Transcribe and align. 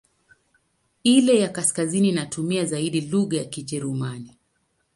Ile 1.03 1.39
ya 1.39 1.49
kaskazini 1.49 2.09
inatumia 2.09 2.65
zaidi 2.65 3.01
lugha 3.01 3.37
ya 3.37 3.45
Kijerumani. 3.45 4.37